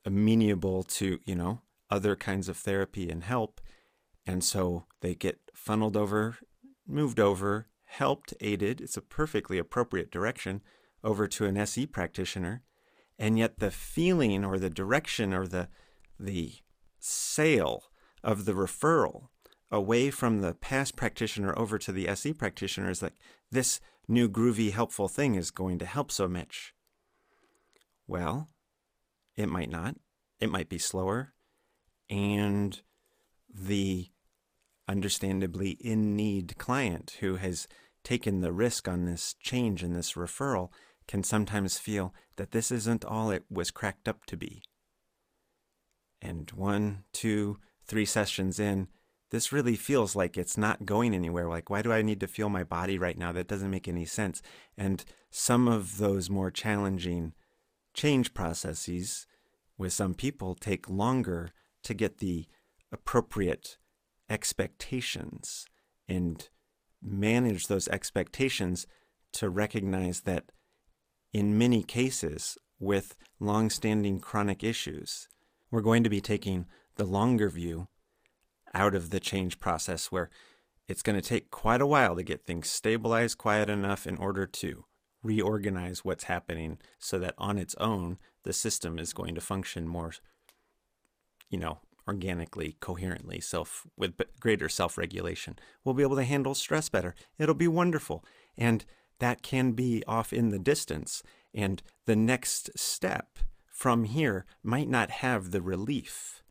amenable 0.05 0.83
to, 0.83 1.19
you 1.25 1.35
know, 1.35 1.61
other 1.89 2.15
kinds 2.15 2.49
of 2.49 2.57
therapy 2.57 3.09
and 3.09 3.23
help. 3.23 3.61
And 4.25 4.43
so 4.43 4.85
they 5.01 5.15
get 5.15 5.39
funneled 5.53 5.97
over, 5.97 6.37
moved 6.87 7.19
over, 7.19 7.67
helped, 7.85 8.33
aided. 8.41 8.81
It's 8.81 8.97
a 8.97 9.01
perfectly 9.01 9.57
appropriate 9.57 10.11
direction 10.11 10.61
over 11.03 11.27
to 11.27 11.45
an 11.45 11.57
SE 11.57 11.85
practitioner. 11.87 12.63
And 13.17 13.37
yet 13.37 13.59
the 13.59 13.71
feeling 13.71 14.45
or 14.45 14.59
the 14.59 14.69
direction 14.69 15.33
or 15.33 15.47
the, 15.47 15.69
the 16.19 16.53
sale 16.99 17.85
of 18.23 18.45
the 18.45 18.53
referral 18.53 19.27
away 19.71 20.09
from 20.09 20.41
the 20.41 20.53
past 20.53 20.95
practitioner 20.95 21.57
over 21.57 21.77
to 21.77 21.91
the 21.91 22.07
SE 22.09 22.33
practitioner 22.33 22.89
is 22.89 23.01
like 23.01 23.15
this 23.51 23.79
new 24.07 24.27
groovy 24.27 24.71
helpful 24.71 25.07
thing 25.07 25.35
is 25.35 25.51
going 25.51 25.77
to 25.79 25.85
help 25.85 26.11
so 26.11 26.27
much. 26.27 26.73
Well, 28.07 28.49
it 29.35 29.47
might 29.47 29.69
not. 29.69 29.95
It 30.39 30.49
might 30.49 30.69
be 30.69 30.79
slower 30.79 31.33
and 32.09 32.81
the 33.53 34.09
understandably 34.87 35.71
in 35.79 36.15
need 36.15 36.57
client 36.57 37.17
who 37.19 37.35
has 37.35 37.67
taken 38.03 38.41
the 38.41 38.51
risk 38.51 38.87
on 38.87 39.05
this 39.05 39.35
change 39.35 39.83
in 39.83 39.93
this 39.93 40.13
referral 40.13 40.69
can 41.07 41.23
sometimes 41.23 41.77
feel 41.77 42.13
that 42.37 42.51
this 42.51 42.71
isn't 42.71 43.05
all 43.05 43.29
it 43.29 43.43
was 43.49 43.71
cracked 43.71 44.07
up 44.07 44.25
to 44.25 44.37
be. 44.37 44.63
And 46.21 46.49
one, 46.51 47.03
two, 47.13 47.59
three 47.89 48.05
sessions 48.05 48.59
in, 48.59 48.87
this 49.31 49.51
really 49.51 49.75
feels 49.75 50.15
like 50.15 50.37
it's 50.37 50.57
not 50.57 50.85
going 50.85 51.13
anywhere. 51.13 51.47
Like, 51.47 51.69
why 51.69 51.81
do 51.81 51.91
I 51.91 52.01
need 52.01 52.19
to 52.21 52.27
feel 52.27 52.49
my 52.49 52.63
body 52.63 52.97
right 52.97 53.17
now? 53.17 53.31
That 53.31 53.47
doesn't 53.47 53.69
make 53.69 53.87
any 53.87 54.05
sense. 54.05 54.41
And 54.77 55.03
some 55.29 55.67
of 55.67 55.97
those 55.97 56.29
more 56.29 56.49
challenging 56.49 57.33
change 57.93 58.33
processes 58.33 59.27
with 59.77 59.93
some 59.93 60.13
people 60.13 60.55
take 60.55 60.89
longer 60.89 61.51
to 61.83 61.93
get 61.93 62.17
the 62.17 62.47
appropriate 62.91 63.77
expectations 64.29 65.65
and 66.07 66.49
manage 67.01 67.67
those 67.67 67.87
expectations 67.87 68.87
to 69.33 69.49
recognize 69.49 70.21
that 70.21 70.51
in 71.31 71.57
many 71.57 71.83
cases 71.83 72.57
with 72.79 73.15
long-standing 73.39 74.19
chronic 74.19 74.63
issues 74.63 75.27
we're 75.71 75.81
going 75.81 76.03
to 76.03 76.09
be 76.09 76.21
taking 76.21 76.65
the 76.99 77.05
longer 77.05 77.49
view 77.49 77.87
out 78.73 78.93
of 78.93 79.09
the 79.09 79.19
change 79.19 79.59
process 79.59 80.11
where 80.11 80.29
it's 80.87 81.01
going 81.01 81.19
to 81.19 81.27
take 81.27 81.49
quite 81.49 81.81
a 81.81 81.87
while 81.87 82.15
to 82.15 82.23
get 82.23 82.45
things 82.45 82.69
stabilized 82.69 83.37
quiet 83.37 83.69
enough 83.69 84.05
in 84.05 84.17
order 84.17 84.45
to 84.45 84.85
reorganize 85.23 86.05
what's 86.05 86.25
happening 86.25 86.77
so 86.99 87.17
that 87.17 87.33
on 87.37 87.57
its 87.57 87.73
own 87.75 88.17
the 88.43 88.53
system 88.53 88.99
is 88.99 89.13
going 89.13 89.33
to 89.33 89.41
function 89.41 89.87
more 89.87 90.11
you 91.49 91.57
know, 91.57 91.79
organically, 92.07 92.75
coherently, 92.79 93.39
self 93.39 93.87
with 93.97 94.13
greater 94.39 94.69
self-regulation. 94.69 95.57
We'll 95.83 95.95
be 95.95 96.03
able 96.03 96.15
to 96.17 96.23
handle 96.23 96.53
stress 96.53 96.89
better. 96.89 97.15
It'll 97.37 97.55
be 97.55 97.67
wonderful. 97.67 98.23
And 98.57 98.85
that 99.19 99.41
can 99.41 99.71
be 99.71 100.03
off 100.07 100.31
in 100.31 100.49
the 100.49 100.59
distance. 100.59 101.23
And 101.53 101.81
the 102.05 102.15
next 102.15 102.77
step 102.77 103.39
from 103.65 104.03
here 104.03 104.45
might 104.63 104.89
not 104.89 105.09
have 105.09 105.51
the 105.51 105.61
relief 105.61 106.43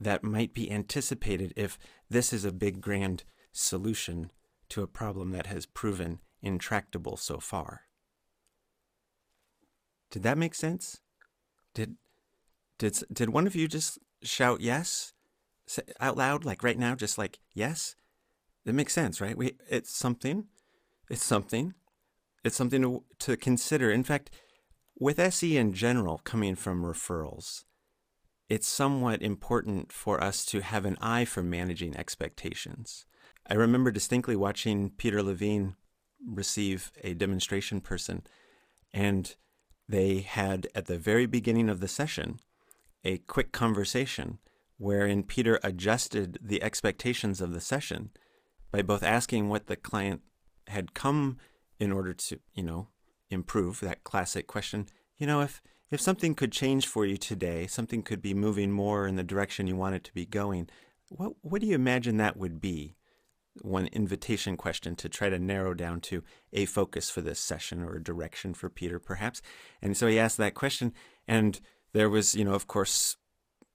that 0.00 0.22
might 0.22 0.54
be 0.54 0.70
anticipated 0.70 1.52
if 1.56 1.78
this 2.10 2.32
is 2.32 2.44
a 2.44 2.52
big 2.52 2.80
grand 2.80 3.24
solution 3.52 4.30
to 4.68 4.82
a 4.82 4.86
problem 4.86 5.30
that 5.30 5.46
has 5.46 5.66
proven 5.66 6.20
intractable 6.42 7.16
so 7.16 7.38
far. 7.38 7.82
Did 10.10 10.22
that 10.22 10.38
make 10.38 10.54
sense? 10.54 11.00
Did 11.74 11.96
did 12.78 12.98
did 13.12 13.30
one 13.30 13.46
of 13.46 13.56
you 13.56 13.68
just 13.68 13.98
shout 14.22 14.60
yes 14.60 15.12
out 16.00 16.16
loud, 16.16 16.44
like 16.44 16.62
right 16.62 16.78
now, 16.78 16.94
just 16.94 17.18
like 17.18 17.38
yes? 17.54 17.96
It 18.64 18.74
makes 18.74 18.92
sense, 18.92 19.20
right? 19.20 19.36
We 19.36 19.56
it's 19.68 19.94
something, 19.94 20.46
it's 21.10 21.24
something, 21.24 21.74
it's 22.44 22.56
something 22.56 22.82
to 22.82 23.04
to 23.20 23.36
consider. 23.36 23.90
In 23.90 24.04
fact, 24.04 24.30
with 24.98 25.18
SE 25.18 25.56
in 25.56 25.72
general 25.72 26.18
coming 26.18 26.54
from 26.54 26.82
referrals, 26.82 27.64
it's 28.48 28.68
somewhat 28.68 29.22
important 29.22 29.92
for 29.92 30.22
us 30.22 30.44
to 30.46 30.60
have 30.60 30.84
an 30.84 30.96
eye 31.00 31.24
for 31.24 31.42
managing 31.42 31.96
expectations. 31.96 33.06
I 33.48 33.54
remember 33.54 33.90
distinctly 33.90 34.36
watching 34.36 34.90
Peter 34.90 35.22
Levine 35.22 35.76
receive 36.24 36.92
a 37.02 37.14
demonstration 37.14 37.80
person, 37.80 38.22
and 38.92 39.34
they 39.88 40.18
had 40.20 40.68
at 40.74 40.86
the 40.86 40.98
very 40.98 41.26
beginning 41.26 41.68
of 41.68 41.80
the 41.80 41.88
session 41.88 42.40
a 43.04 43.18
quick 43.18 43.52
conversation 43.52 44.38
wherein 44.78 45.22
Peter 45.22 45.58
adjusted 45.62 46.38
the 46.42 46.62
expectations 46.62 47.40
of 47.40 47.52
the 47.52 47.60
session 47.60 48.10
by 48.70 48.82
both 48.82 49.02
asking 49.02 49.48
what 49.48 49.66
the 49.66 49.76
client 49.76 50.22
had 50.68 50.94
come 50.94 51.38
in 51.78 51.92
order 51.92 52.12
to, 52.12 52.38
you 52.54 52.62
know, 52.62 52.88
improve 53.30 53.80
that 53.80 54.04
classic 54.04 54.46
question, 54.46 54.86
you 55.16 55.26
know, 55.26 55.40
if 55.40 55.62
if 55.90 56.00
something 56.00 56.34
could 56.34 56.52
change 56.52 56.86
for 56.86 57.06
you 57.06 57.16
today, 57.16 57.66
something 57.66 58.02
could 58.02 58.20
be 58.20 58.34
moving 58.34 58.72
more 58.72 59.06
in 59.06 59.16
the 59.16 59.22
direction 59.22 59.66
you 59.66 59.76
want 59.76 59.94
it 59.94 60.04
to 60.04 60.14
be 60.14 60.26
going, 60.26 60.68
what 61.08 61.34
what 61.42 61.60
do 61.60 61.66
you 61.66 61.74
imagine 61.74 62.16
that 62.16 62.36
would 62.36 62.60
be? 62.60 62.96
One 63.62 63.86
invitation 63.86 64.56
question 64.56 64.96
to 64.96 65.08
try 65.08 65.30
to 65.30 65.38
narrow 65.38 65.72
down 65.72 66.00
to 66.02 66.22
a 66.52 66.66
focus 66.66 67.08
for 67.08 67.22
this 67.22 67.40
session 67.40 67.82
or 67.82 67.96
a 67.96 68.02
direction 68.02 68.52
for 68.52 68.68
Peter, 68.68 68.98
perhaps. 68.98 69.40
And 69.80 69.96
so 69.96 70.08
he 70.08 70.18
asked 70.18 70.36
that 70.38 70.54
question, 70.54 70.92
and 71.26 71.60
there 71.92 72.10
was, 72.10 72.34
you 72.34 72.44
know, 72.44 72.52
of 72.52 72.66
course, 72.66 73.16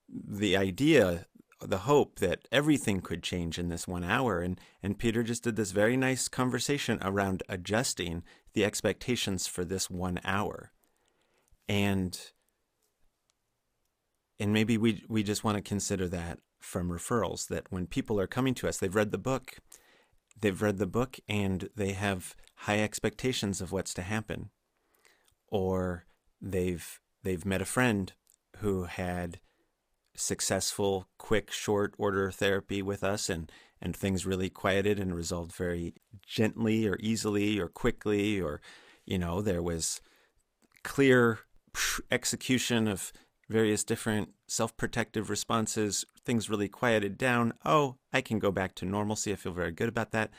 the 0.07 0.55
idea, 0.55 1.25
the 1.59 1.79
hope 1.79 2.19
that 2.19 2.47
everything 2.51 3.01
could 3.01 3.23
change 3.23 3.57
in 3.57 3.69
this 3.69 3.87
one 3.87 4.03
hour. 4.03 4.41
And, 4.41 4.59
and 4.83 4.99
Peter 4.99 5.23
just 5.23 5.43
did 5.43 5.55
this 5.55 5.71
very 5.71 5.97
nice 5.97 6.27
conversation 6.27 6.99
around 7.01 7.41
adjusting 7.49 8.21
the 8.53 8.63
expectations 8.63 9.47
for 9.47 9.65
this 9.65 9.89
one 9.89 10.19
hour. 10.23 10.71
And 11.67 12.19
and 14.39 14.51
maybe 14.51 14.77
we 14.77 15.03
we 15.07 15.23
just 15.23 15.43
want 15.43 15.57
to 15.57 15.61
consider 15.61 16.07
that 16.07 16.39
from 16.59 16.89
referrals 16.89 17.47
that 17.47 17.65
when 17.69 17.87
people 17.87 18.19
are 18.19 18.27
coming 18.27 18.53
to 18.55 18.67
us, 18.67 18.77
they've 18.77 18.95
read 18.95 19.11
the 19.11 19.17
book, 19.17 19.57
they've 20.39 20.61
read 20.61 20.77
the 20.77 20.87
book 20.87 21.19
and 21.27 21.69
they 21.75 21.93
have 21.93 22.35
high 22.55 22.79
expectations 22.79 23.61
of 23.61 23.71
what's 23.71 23.93
to 23.95 24.01
happen. 24.01 24.49
Or 25.47 26.05
they've 26.41 26.99
they've 27.23 27.45
met 27.45 27.61
a 27.61 27.65
friend 27.65 28.13
who 28.57 28.83
had 28.83 29.39
successful, 30.15 31.07
quick, 31.17 31.51
short 31.51 31.93
order 31.97 32.31
therapy 32.31 32.81
with 32.81 33.03
us 33.03 33.29
and 33.29 33.51
and 33.81 33.95
things 33.95 34.25
really 34.25 34.49
quieted 34.49 34.99
and 34.99 35.15
resolved 35.15 35.55
very 35.55 35.93
gently 36.25 36.87
or 36.87 36.97
easily 36.99 37.59
or 37.59 37.67
quickly 37.67 38.39
or 38.39 38.61
you 39.05 39.17
know 39.17 39.41
there 39.41 39.63
was 39.63 40.01
clear 40.83 41.39
execution 42.11 42.87
of 42.87 43.11
various 43.49 43.83
different 43.83 44.29
self 44.47 44.75
protective 44.77 45.29
responses, 45.29 46.05
things 46.23 46.49
really 46.49 46.69
quieted 46.69 47.17
down. 47.17 47.53
Oh, 47.65 47.97
I 48.13 48.21
can 48.21 48.39
go 48.39 48.51
back 48.51 48.75
to 48.75 48.85
normalcy. 48.85 49.31
I 49.31 49.35
feel 49.35 49.53
very 49.53 49.71
good 49.71 49.89
about 49.89 50.11
that. 50.11 50.31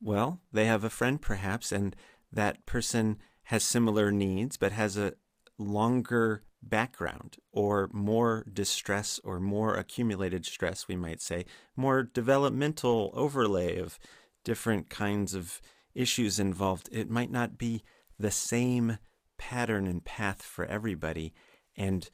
Well, 0.00 0.40
they 0.52 0.66
have 0.66 0.84
a 0.84 0.90
friend 0.90 1.20
perhaps, 1.20 1.72
and 1.72 1.96
that 2.32 2.64
person 2.66 3.18
has 3.44 3.64
similar 3.64 4.12
needs 4.12 4.56
but 4.56 4.72
has 4.72 4.96
a 4.96 5.14
longer 5.58 6.42
background 6.62 7.36
or 7.52 7.88
more 7.92 8.46
distress 8.52 9.18
or 9.24 9.40
more 9.40 9.74
accumulated 9.74 10.44
stress, 10.44 10.86
we 10.88 10.96
might 10.96 11.20
say, 11.20 11.44
more 11.76 12.02
developmental 12.02 13.10
overlay 13.14 13.78
of 13.78 13.98
different 14.44 14.88
kinds 14.90 15.34
of 15.34 15.60
issues 15.94 16.38
involved. 16.38 16.88
It 16.92 17.10
might 17.10 17.30
not 17.30 17.58
be 17.58 17.82
the 18.18 18.30
same 18.30 18.98
pattern 19.40 19.86
and 19.86 20.04
path 20.04 20.42
for 20.42 20.66
everybody. 20.66 21.32
And 21.74 22.10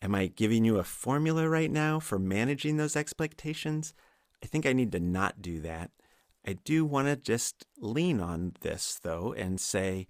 am 0.00 0.14
I 0.14 0.28
giving 0.28 0.64
you 0.64 0.78
a 0.78 0.84
formula 0.84 1.48
right 1.48 1.70
now 1.70 1.98
for 1.98 2.16
managing 2.16 2.76
those 2.76 2.94
expectations? 2.94 3.92
I 4.40 4.46
think 4.46 4.64
I 4.64 4.72
need 4.72 4.92
to 4.92 5.00
not 5.00 5.42
do 5.42 5.60
that. 5.62 5.90
I 6.46 6.52
do 6.52 6.84
want 6.84 7.08
to 7.08 7.16
just 7.16 7.66
lean 7.76 8.20
on 8.20 8.52
this, 8.60 9.00
though, 9.02 9.34
and 9.36 9.60
say, 9.60 10.06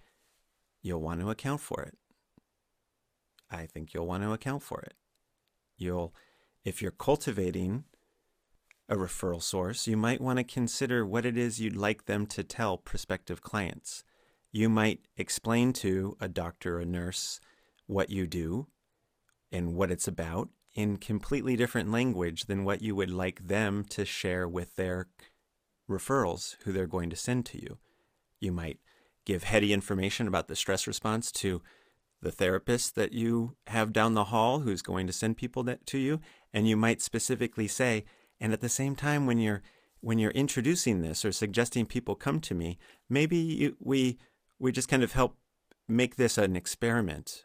you'll 0.83 1.01
want 1.01 1.21
to 1.21 1.31
account 1.31 1.63
for 1.63 1.81
it. 1.81 1.97
I 3.51 3.65
think 3.65 3.95
you'll 3.95 4.07
want 4.07 4.23
to 4.23 4.33
account 4.33 4.63
for 4.63 4.81
it. 4.83 4.93
You'll, 5.79 6.15
if 6.63 6.83
you're 6.83 6.91
cultivating 6.91 7.85
a 8.87 8.97
referral 8.97 9.43
source, 9.43 9.89
you 9.89 9.97
might 9.97 10.21
want 10.21 10.39
to 10.39 10.45
consider 10.45 11.07
what 11.07 11.25
it 11.25 11.39
is 11.39 11.59
you'd 11.59 11.75
like 11.75 12.05
them 12.05 12.27
to 12.27 12.45
tell 12.45 12.77
prospective 12.77 13.41
clients. 13.41 14.05
You 14.59 14.69
might 14.69 15.03
explain 15.17 15.73
to 15.75 16.17
a 16.21 16.27
doctor 16.27 16.79
or 16.79 16.81
a 16.81 16.85
nurse 16.85 17.39
what 17.87 18.11
you 18.11 18.27
do 18.27 18.67
and 19.53 19.77
what 19.77 19.93
it's 19.93 20.09
about 20.09 20.49
in 20.75 20.97
completely 20.97 21.55
different 21.55 21.93
language 21.93 22.47
than 22.47 22.65
what 22.65 22.83
you 22.83 22.97
would 22.97 23.13
like 23.13 23.47
them 23.47 23.85
to 23.91 24.05
share 24.05 24.49
with 24.49 24.75
their 24.75 25.07
referrals 25.89 26.57
who 26.65 26.73
they're 26.73 26.89
going 26.89 27.09
to 27.09 27.15
send 27.15 27.47
to 27.47 27.63
you. 27.63 27.79
You 28.41 28.51
might 28.51 28.81
give 29.25 29.45
heady 29.45 29.73
information 29.73 30.27
about 30.27 30.49
the 30.49 30.57
stress 30.57 30.89
response 30.89 31.31
to 31.31 31.63
the 32.21 32.33
therapist 32.33 32.97
that 32.97 33.13
you 33.13 33.55
have 33.69 33.93
down 33.93 34.15
the 34.15 34.25
hall 34.25 34.59
who's 34.59 34.83
going 34.83 35.07
to 35.07 35.13
send 35.13 35.37
people 35.37 35.63
that, 35.63 35.87
to 35.87 35.99
you 35.99 36.19
and 36.53 36.67
you 36.67 36.77
might 36.77 37.01
specifically 37.01 37.69
say 37.69 38.05
and 38.41 38.53
at 38.53 38.61
the 38.61 38.69
same 38.69 38.97
time 38.97 39.25
when 39.25 39.39
you're 39.39 39.63
when 40.01 40.19
you're 40.19 40.33
introducing 40.33 41.01
this 41.01 41.25
or 41.25 41.31
suggesting 41.31 41.87
people 41.87 42.17
come 42.17 42.41
to 42.41 42.55
me 42.55 42.77
maybe 43.09 43.37
you, 43.37 43.77
we 43.79 44.19
we 44.59 44.73
just 44.73 44.89
kind 44.89 45.03
of 45.03 45.13
help 45.13 45.37
make 45.87 46.17
this 46.17 46.39
an 46.39 46.57
experiment 46.57 47.45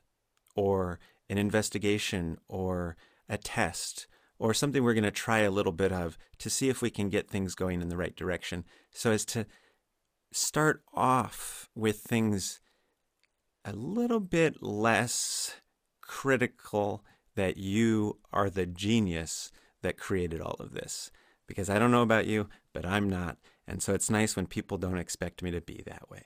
or 0.56 1.00
an 1.30 1.38
investigation 1.38 2.38
or 2.48 2.96
a 3.30 3.38
test 3.38 4.08
or 4.40 4.54
something 4.54 4.84
we're 4.84 4.94
going 4.94 5.04
to 5.04 5.12
try 5.12 5.40
a 5.40 5.52
little 5.52 5.72
bit 5.72 5.92
of 5.92 6.18
to 6.38 6.50
see 6.50 6.70
if 6.70 6.82
we 6.82 6.90
can 6.90 7.10
get 7.10 7.30
things 7.30 7.56
going 7.56 7.82
in 7.82 7.90
the 7.90 7.98
right 7.98 8.16
direction 8.16 8.66
so 8.92 9.12
as 9.12 9.24
to 9.24 9.46
start 10.32 10.82
off 10.94 11.70
with 11.76 12.00
things 12.00 12.60
a 13.64 13.74
little 13.74 14.20
bit 14.20 14.62
less 14.62 15.56
critical 16.02 17.04
that 17.36 17.58
you 17.58 18.18
are 18.32 18.50
the 18.50 18.66
genius 18.66 19.52
that 19.82 19.98
created 19.98 20.42
all 20.42 20.58
of 20.60 20.74
this. 20.74 21.12
Because 21.48 21.70
I 21.70 21.80
don't 21.80 21.92
know 21.92 22.02
about 22.02 22.26
you, 22.26 22.50
but 22.74 22.86
I'm 22.86 23.10
not. 23.10 23.38
And 23.68 23.82
so 23.82 23.94
it's 23.94 24.10
nice 24.10 24.36
when 24.36 24.48
people 24.48 24.78
don't 24.78 24.98
expect 24.98 25.44
me 25.44 25.52
to 25.52 25.62
be 25.62 25.84
that 25.86 26.10
way. 26.10 26.26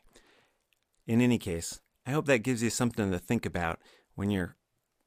In 1.07 1.21
any 1.21 1.37
case, 1.37 1.79
I 2.05 2.11
hope 2.11 2.25
that 2.25 2.43
gives 2.43 2.61
you 2.61 2.69
something 2.69 3.11
to 3.11 3.17
think 3.17 3.45
about 3.45 3.79
when 4.15 4.29
you're 4.29 4.55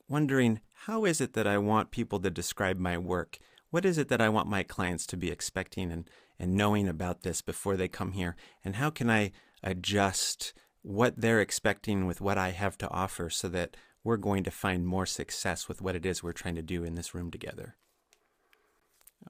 wondering 0.08 0.60
how 0.86 1.04
is 1.04 1.20
it 1.20 1.34
that 1.34 1.46
I 1.46 1.58
want 1.58 1.90
people 1.90 2.18
to 2.20 2.30
describe 2.30 2.78
my 2.78 2.96
work? 2.96 3.38
What 3.70 3.84
is 3.84 3.98
it 3.98 4.08
that 4.08 4.20
I 4.20 4.30
want 4.30 4.48
my 4.48 4.62
clients 4.62 5.06
to 5.08 5.16
be 5.16 5.30
expecting 5.30 5.92
and, 5.92 6.08
and 6.38 6.54
knowing 6.54 6.88
about 6.88 7.22
this 7.22 7.42
before 7.42 7.76
they 7.76 7.86
come 7.86 8.12
here? 8.12 8.34
And 8.64 8.76
how 8.76 8.90
can 8.90 9.10
I 9.10 9.32
adjust 9.62 10.54
what 10.82 11.20
they're 11.20 11.40
expecting 11.40 12.06
with 12.06 12.20
what 12.20 12.38
I 12.38 12.50
have 12.50 12.78
to 12.78 12.88
offer 12.88 13.28
so 13.28 13.48
that 13.48 13.76
we're 14.02 14.16
going 14.16 14.44
to 14.44 14.50
find 14.50 14.86
more 14.86 15.06
success 15.06 15.68
with 15.68 15.82
what 15.82 15.94
it 15.94 16.06
is 16.06 16.22
we're 16.22 16.32
trying 16.32 16.54
to 16.54 16.62
do 16.62 16.84
in 16.84 16.94
this 16.94 17.14
room 17.14 17.30
together. 17.30 17.76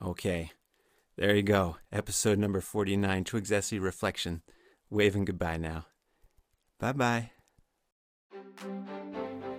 Okay, 0.01 0.53
there 1.17 1.35
you 1.35 1.43
go. 1.43 1.77
Episode 1.93 2.39
number 2.39 2.61
49, 2.61 3.25
Twigs 3.25 3.51
SE 3.51 3.79
Reflection. 3.79 4.43
Waving 4.89 5.25
goodbye 5.25 5.57
now. 5.57 5.87
Bye 6.81 6.93
bye. 6.93 7.31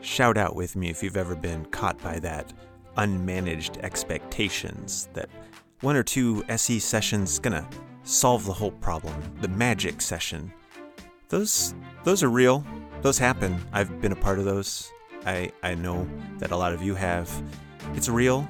Shout 0.02 0.38
out 0.38 0.56
with 0.56 0.76
me 0.76 0.90
if 0.90 1.02
you've 1.02 1.18
ever 1.18 1.36
been 1.36 1.66
caught 1.66 1.98
by 2.02 2.20
that 2.20 2.52
unmanaged 2.98 3.78
expectations 3.78 5.08
that 5.14 5.30
one 5.80 5.96
or 5.96 6.04
two 6.04 6.44
SE 6.50 6.80
sessions 6.80 7.40
gonna 7.40 7.68
solve 8.04 8.46
the 8.46 8.54
whole 8.54 8.72
problem, 8.72 9.16
the 9.40 9.48
magic 9.48 10.02
session 10.02 10.52
those 11.32 11.74
those 12.04 12.24
are 12.24 12.30
real. 12.30 12.64
Those 13.02 13.18
happen. 13.18 13.58
I've 13.72 14.02
been 14.02 14.12
a 14.12 14.18
part 14.18 14.38
of 14.38 14.46
those. 14.46 14.92
I 15.26 15.52
I 15.64 15.76
know 15.76 16.08
that 16.40 16.52
a 16.52 16.58
lot 16.58 16.74
of 16.74 16.84
you 16.84 16.94
have. 16.94 17.32
It's 17.96 18.10
real. 18.10 18.48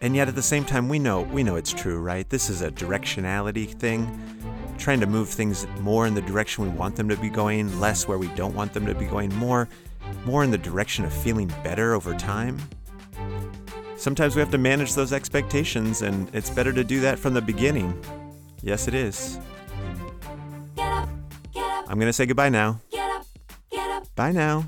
And 0.00 0.14
yet 0.14 0.28
at 0.28 0.34
the 0.34 0.42
same 0.42 0.64
time 0.64 0.88
we 0.88 0.98
know 0.98 1.22
we 1.22 1.44
know 1.44 1.54
it's 1.54 1.72
true, 1.72 2.00
right? 2.00 2.28
This 2.28 2.50
is 2.50 2.60
a 2.60 2.72
directionality 2.72 3.70
thing. 3.70 4.20
Trying 4.78 5.00
to 5.00 5.06
move 5.06 5.28
things 5.28 5.66
more 5.80 6.06
in 6.06 6.14
the 6.14 6.22
direction 6.22 6.64
we 6.64 6.70
want 6.70 6.96
them 6.96 7.08
to 7.08 7.16
be 7.16 7.28
going, 7.28 7.78
less 7.78 8.08
where 8.08 8.16
we 8.16 8.28
don't 8.28 8.54
want 8.54 8.72
them 8.72 8.86
to 8.86 8.94
be 8.94 9.06
going, 9.06 9.34
more 9.34 9.68
more 10.24 10.44
in 10.44 10.50
the 10.50 10.58
direction 10.58 11.04
of 11.04 11.12
feeling 11.12 11.52
better 11.62 11.94
over 11.94 12.14
time. 12.14 12.58
Sometimes 13.96 14.36
we 14.36 14.40
have 14.40 14.50
to 14.52 14.58
manage 14.58 14.94
those 14.94 15.12
expectations 15.12 16.02
and 16.02 16.32
it's 16.34 16.50
better 16.50 16.72
to 16.72 16.84
do 16.84 17.00
that 17.00 17.18
from 17.18 17.34
the 17.34 17.42
beginning. 17.42 17.92
Yes, 18.62 18.88
it 18.88 18.94
is. 18.94 19.38
I'm 20.78 21.98
going 21.98 22.06
to 22.06 22.12
say 22.12 22.26
goodbye 22.26 22.50
now. 22.50 22.80
Get 22.90 23.10
up, 23.10 23.26
get 23.70 23.90
up. 23.90 24.14
Bye 24.14 24.32
now. 24.32 24.66